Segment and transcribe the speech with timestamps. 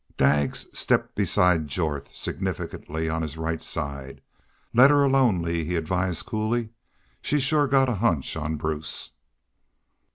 [0.17, 4.19] Daggs stepped beside Jorth, significantly on his right side.
[4.73, 6.69] "Let her alone Lee," he advised, coolly.
[7.21, 9.11] "She's shore got a hunch on Bruce."